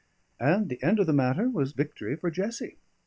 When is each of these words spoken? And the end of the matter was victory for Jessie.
And 0.39 0.67
the 0.67 0.81
end 0.81 0.97
of 0.99 1.05
the 1.05 1.13
matter 1.13 1.47
was 1.47 1.73
victory 1.73 2.15
for 2.15 2.31
Jessie. 2.31 2.79